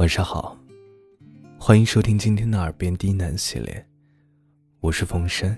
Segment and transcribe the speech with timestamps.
[0.00, 0.56] 晚上好，
[1.58, 3.86] 欢迎收听今天的耳边低喃系列，
[4.80, 5.54] 我是冯生。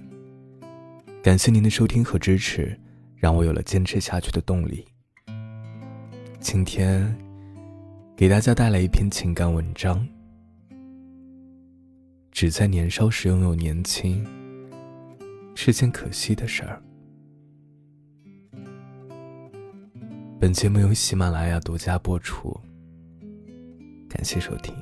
[1.22, 2.76] 感谢您的收听和支持，
[3.14, 4.84] 让我有了坚持下去的动力。
[6.40, 7.16] 今天
[8.16, 10.04] 给大家带来一篇情感文章，
[12.32, 14.26] 只在年少时拥有年轻，
[15.54, 16.82] 是件可惜的事儿。
[20.40, 22.60] 本节目由喜马拉雅独家播出。
[24.12, 24.74] 感谢收听。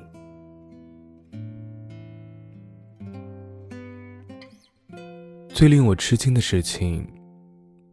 [5.48, 7.06] 最令我吃惊的事情，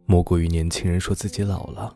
[0.08, 1.96] 莫过于年轻人说自己老了。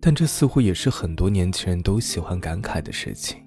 [0.00, 3.42] 但这似乎也是很多年轻人都喜欢感慨的事情。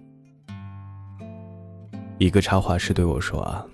[2.17, 3.65] 一个插画师对我说：“啊，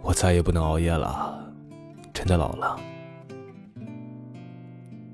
[0.00, 1.52] 我再也不能熬夜了，
[2.14, 2.80] 真的老了。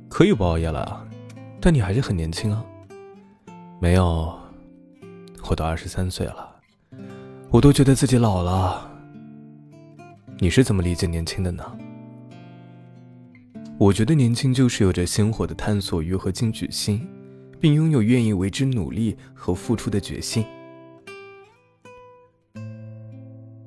[0.08, 1.04] 可以不熬夜了，
[1.60, 2.64] 但你还是很年轻啊。”
[3.78, 4.34] 没有，
[5.48, 6.56] 我都二十三岁了，
[7.50, 8.90] 我都觉得自己老了。
[10.38, 11.62] 你是怎么理解年轻的呢？
[13.78, 17.06] 我觉得年轻就是有着鲜活的探索欲和进取心，
[17.60, 20.44] 并拥有愿意为之努力和付出的决心。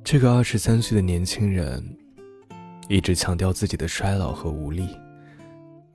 [0.04, 1.84] 这个二十三岁的年轻人，
[2.88, 4.88] 一直强调自己的衰老和无力，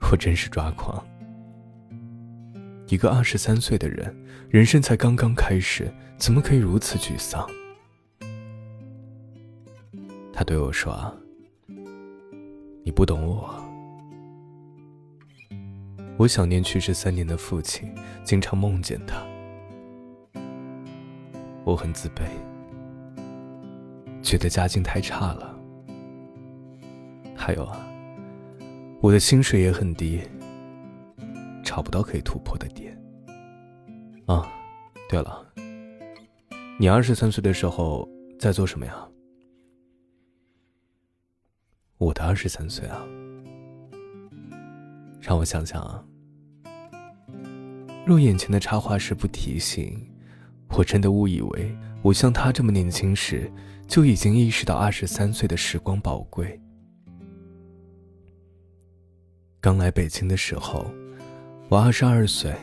[0.01, 1.05] 我真是抓狂。
[2.89, 4.15] 一个二十三岁的人，
[4.51, 7.49] 人生才刚刚开始，怎么可以如此沮丧？
[10.33, 11.13] 他对我说
[12.85, 13.55] ：“你不懂我。”
[16.17, 19.17] 我想念去世三年的父亲，经常梦见他。
[21.65, 22.23] 我很自卑，
[24.23, 25.59] 觉得家境太差了。
[27.35, 27.85] 还有啊，
[29.01, 30.21] 我的薪水也很低。
[31.75, 32.97] 找不到可以突破的点。
[34.27, 34.49] 啊，
[35.09, 35.45] 对了，
[36.79, 38.09] 你二十三岁的时候
[38.39, 38.95] 在做什么呀？
[41.99, 43.05] 我的二十三岁啊，
[45.21, 46.05] 让我想想啊。
[48.07, 50.01] 若眼前的插画师不提醒，
[50.79, 53.51] 我真的误以为我像他这么年轻时
[53.89, 56.61] 就已经意识到二十三岁的时光宝贵。
[59.61, 60.89] 刚来北京的时候。
[61.71, 62.55] 我二十二岁，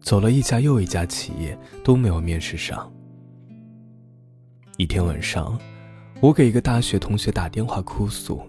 [0.00, 2.90] 走了一家又一家企业，都没有面试上。
[4.76, 5.60] 一天晚上，
[6.20, 8.40] 我给一个大学同学打电话哭诉。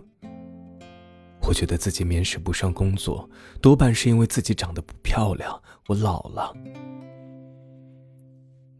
[1.41, 3.27] 我觉得自己面试不上工作，
[3.59, 6.55] 多半是因为自己长得不漂亮，我老了。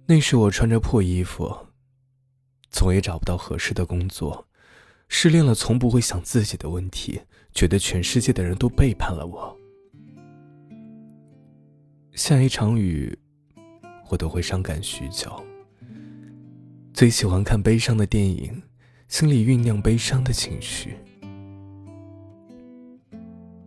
[0.06, 1.52] 那时我穿着破衣服，
[2.70, 4.48] 总也找不到合适的工作，
[5.10, 7.22] 失恋了，从不会想自己的问题，
[7.54, 9.53] 觉得全世界的人都背叛了我。
[12.16, 13.18] 下一场雨，
[14.08, 15.32] 我都会伤感许久。
[16.94, 18.62] 最喜欢看悲伤的电影，
[19.08, 20.96] 心里酝酿悲伤的情绪。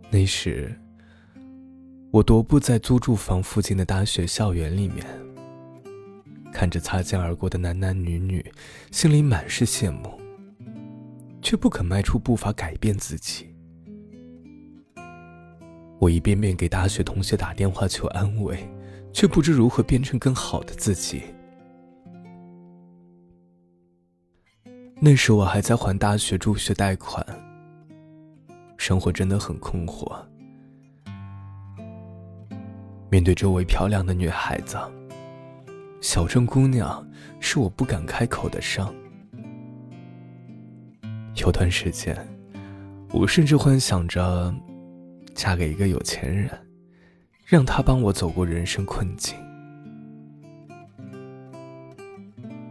[0.09, 0.73] 那时，
[2.09, 5.05] 我踱步在租住房附近的大学校园里面，
[6.53, 8.49] 看着擦肩而过的男男女女，
[8.93, 10.17] 心里满是羡慕，
[11.41, 13.56] 却不肯迈出步伐改变自己。
[15.99, 18.69] 我一遍遍给大学同学打电话求安慰，
[19.11, 21.23] 却不知如何变成更好的自己。
[24.99, 27.25] 那时我还在还大学助学贷款，
[28.77, 30.15] 生活真的很困惑。
[33.09, 34.77] 面对周围漂亮的女孩子，
[36.01, 37.07] 小镇姑娘
[37.39, 38.93] 是我不敢开口的伤。
[41.35, 42.15] 有段时间，
[43.11, 44.53] 我甚至幻想着。
[45.37, 46.49] 嫁给一个有钱人，
[47.45, 49.37] 让他帮我走过人生困境。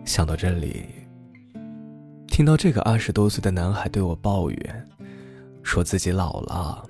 [0.04, 0.84] 想到这里，
[2.26, 4.88] 听到这个二十多岁的男孩对我抱怨，
[5.62, 6.84] 说自己老了，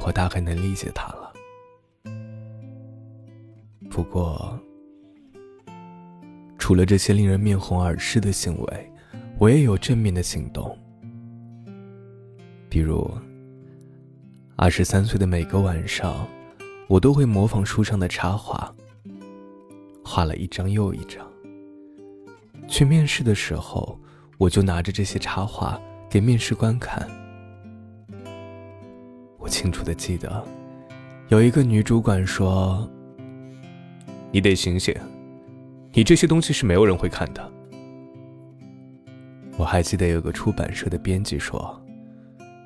[0.00, 1.32] 我大概能理解他了。
[3.90, 4.58] 不过，
[6.56, 8.92] 除了这些令人面红耳赤的行为，
[9.38, 10.74] 我也有正面的行动，
[12.70, 13.06] 比如。
[14.58, 16.26] 二十三岁的每个晚上，
[16.88, 18.74] 我都会模仿书上的插画，
[20.02, 21.30] 画了一张又一张。
[22.66, 24.00] 去面试的时候，
[24.38, 27.06] 我就拿着这些插画给面试官看。
[29.36, 30.42] 我清楚的记得，
[31.28, 32.88] 有一个女主管说
[34.32, 34.94] ：“你得醒醒，
[35.92, 37.52] 你这些东西是没有人会看的。”
[39.58, 41.78] 我还记得有个出版社的编辑说：“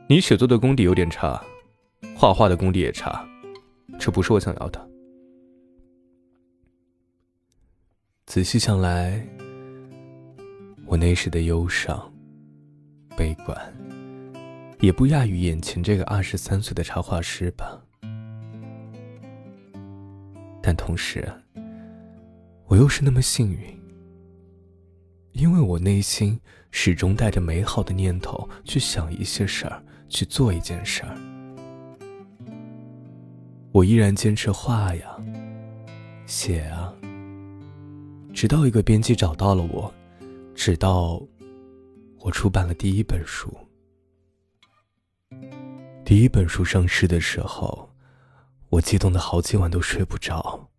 [0.09, 1.43] 你写作的功底有点差。”
[2.17, 3.27] 画画的功底也差，
[3.99, 4.91] 这不是我想要的。
[8.27, 9.27] 仔细想来，
[10.87, 12.13] 我那时的忧伤、
[13.17, 13.57] 悲观，
[14.81, 17.81] 也不亚于眼前这个二十三岁的插画师吧。
[20.63, 21.27] 但同时，
[22.67, 23.81] 我又是那么幸运，
[25.33, 26.39] 因为我内心
[26.71, 31.17] 始终带着美好的念头去想一些事儿，去做一件事儿。
[33.73, 35.17] 我依然坚持画呀，
[36.27, 36.93] 写啊，
[38.33, 39.93] 直到一个编辑找到了我，
[40.55, 41.23] 直到
[42.19, 43.53] 我出版了第一本书。
[46.05, 47.89] 第一本书上市的时候。
[48.71, 50.71] 我激动的好几晚都睡不着。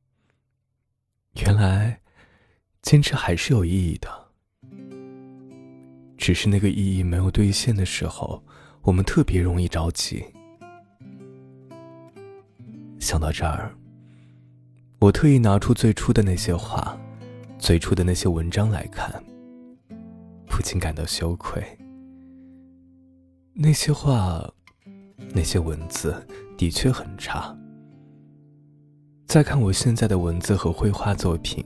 [1.33, 1.99] 原来，
[2.81, 4.29] 坚持还是有意义的，
[6.17, 8.41] 只是那个意义没有兑现的时候，
[8.83, 10.23] 我们特别容易着急。
[13.01, 13.75] 想到这儿，
[14.99, 16.95] 我特意拿出最初的那些话，
[17.57, 19.11] 最初的那些文章来看，
[20.45, 21.63] 不禁感到羞愧。
[23.53, 24.47] 那些话，
[25.33, 26.15] 那些文字，
[26.55, 27.57] 的确很差。
[29.25, 31.65] 再看我现在的文字和绘画作品，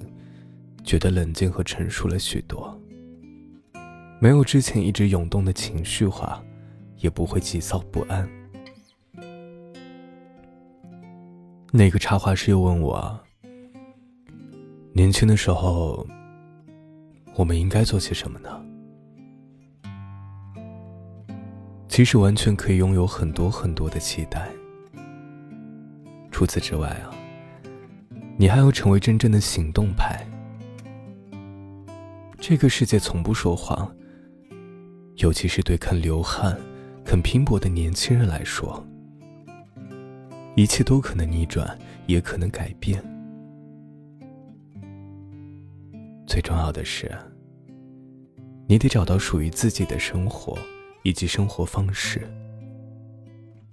[0.86, 2.80] 觉得冷静和成熟了许多。
[4.22, 6.42] 没有之前一直涌动的情绪化，
[7.00, 8.26] 也不会急躁不安。
[11.78, 13.20] 那个插画师又问我
[14.96, 16.08] ：“年轻的时候，
[17.36, 18.50] 我们应该做些什么呢？”
[21.90, 24.48] 其实完全可以拥有很多很多的期待。
[26.32, 27.12] 除此之外啊。
[28.38, 30.26] 你还要成为真正的行动派。
[32.38, 33.94] 这个世界从不说谎，
[35.18, 36.58] 尤其是对肯流汗、
[37.04, 38.82] 肯拼搏的年轻人来说，
[40.56, 43.04] 一切都可能逆转，也可能改变。
[46.26, 47.12] 最重要的是，
[48.68, 50.58] 你得找到属于自己的生活
[51.04, 52.28] 以及生活方式，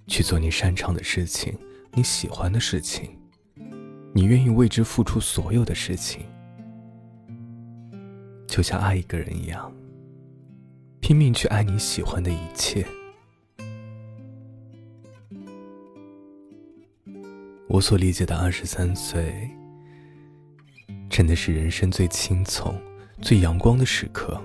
[0.09, 1.57] 去做你擅长的事情，
[1.93, 3.09] 你喜欢的事情。
[4.13, 6.27] 你愿意为之付出所有的事情，
[8.47, 9.73] 就像爱一个人一样，
[11.01, 12.85] 拼命去爱你喜欢的一切。
[17.73, 19.51] 我所理解的二十三岁，
[21.09, 22.79] 真的是人生最轻松、
[23.23, 24.39] 最阳光的时刻，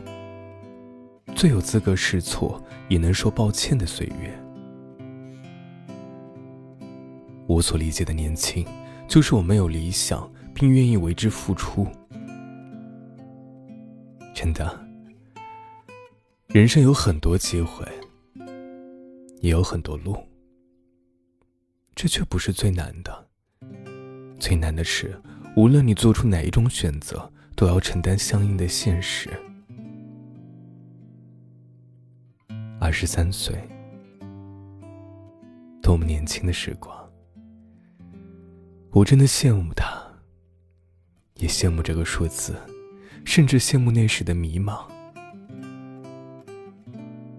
[1.36, 4.34] 最有资格试错也能说抱歉的岁月。
[7.48, 8.66] 我所理解的年轻。
[9.10, 11.88] 就是我们有理想，并愿意为之付出。
[14.34, 14.86] 真的，
[16.48, 17.86] 人生有很多机会，
[19.40, 20.18] 也有很多路，
[21.98, 23.28] 这却不是最难的。
[24.40, 25.20] 最难的是，
[25.56, 29.32] 无论你做出哪一种选择，都要承担相应的现实。
[32.80, 33.56] 二十三岁，
[35.82, 36.96] 多么年轻的时光！
[38.92, 40.00] 我真的羡慕他，
[41.38, 42.56] 也羡慕这个数字，
[43.26, 44.88] 甚至羡慕那时的迷茫，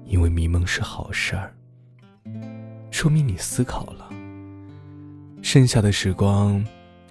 [0.05, 1.55] 因为迷茫是好事儿，
[2.91, 4.08] 说明你思考了。
[5.43, 6.64] 剩下的时光，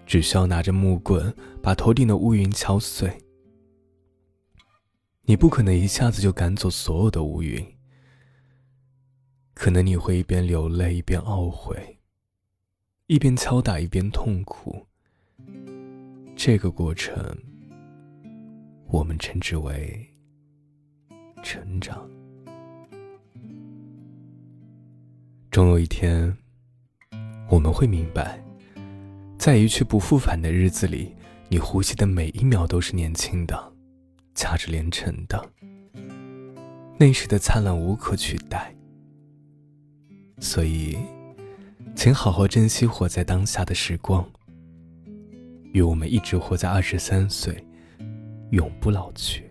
[0.05, 3.11] 只需要拿着木棍把头顶的乌云敲碎。
[5.23, 7.65] 你不可能一下子就赶走所有的乌云，
[9.53, 11.97] 可能你会一边流泪一边懊悔。
[13.07, 14.85] 一边敲打一边痛苦，
[16.35, 17.15] 这个过程
[18.87, 20.05] 我们称之为
[21.41, 22.05] 成长。
[25.49, 26.37] 终有一天，
[27.49, 28.43] 我们会明白，
[29.37, 31.15] 在一去不复返的日子里，
[31.49, 33.73] 你呼吸的每一秒都是年轻的，
[34.33, 35.49] 价值连城的。
[36.97, 38.75] 那时的灿烂无可取代，
[40.39, 40.97] 所以。
[41.95, 44.23] 请好好珍惜活在当下的时光，
[45.73, 47.65] 愿我们一直活在二十三岁，
[48.51, 49.46] 永不老去。